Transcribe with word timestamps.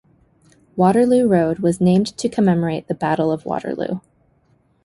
Waterloo 0.75 1.27
Road 1.27 1.59
was 1.59 1.79
named 1.79 2.17
to 2.17 2.27
commemorate 2.27 2.87
the 2.87 2.95
Battle 2.95 3.31
of 3.31 3.45
Waterloo. 3.45 3.99